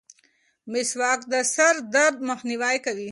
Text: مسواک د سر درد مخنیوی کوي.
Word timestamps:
مسواک 0.71 1.21
د 1.31 1.33
سر 1.53 1.75
درد 1.95 2.17
مخنیوی 2.29 2.77
کوي. 2.85 3.09